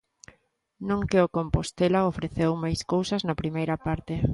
No 0.87 0.97
que 1.09 1.19
o 1.25 1.31
Compostela 1.37 2.09
ofreceu 2.11 2.51
máis 2.63 2.79
cousas 2.91 3.21
na 3.27 3.39
primeira 3.41 3.75
parte. 3.85 4.13